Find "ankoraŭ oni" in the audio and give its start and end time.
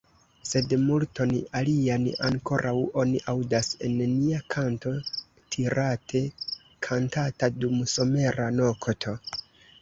2.27-3.21